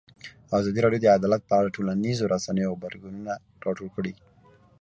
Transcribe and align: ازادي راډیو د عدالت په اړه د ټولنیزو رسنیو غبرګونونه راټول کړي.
ازادي 0.59 0.79
راډیو 0.85 1.01
د 1.03 1.05
عدالت 1.17 1.41
په 1.45 1.53
اړه 1.57 1.67
د 1.69 1.73
ټولنیزو 1.75 2.31
رسنیو 2.33 2.73
غبرګونونه 2.75 3.33
راټول 3.65 3.89
کړي. 3.95 4.13